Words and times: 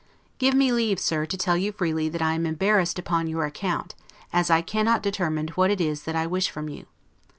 Give 0.39 0.55
me 0.55 0.71
leave, 0.71 0.99
Sir, 0.99 1.27
to 1.27 1.37
tell 1.37 1.55
you 1.55 1.71
freely, 1.71 2.09
that 2.09 2.23
I 2.23 2.33
am 2.33 2.47
embarrassed 2.47 2.97
upon 2.97 3.27
your 3.27 3.45
account, 3.45 3.93
as 4.33 4.49
I 4.49 4.63
cannot 4.63 5.03
determine 5.03 5.49
what 5.49 5.69
it 5.69 5.79
is 5.79 6.05
that 6.05 6.15
I 6.15 6.25
wish 6.25 6.49
from 6.49 6.69
you. 6.69 6.87